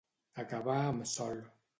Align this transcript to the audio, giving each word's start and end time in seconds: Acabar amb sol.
Acabar 0.43 0.77
amb 0.85 1.05
sol. 1.11 1.39